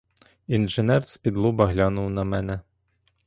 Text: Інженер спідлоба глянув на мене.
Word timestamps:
Інженер 0.47 1.05
спідлоба 1.07 1.67
глянув 1.67 2.09
на 2.09 2.23
мене. 2.23 2.61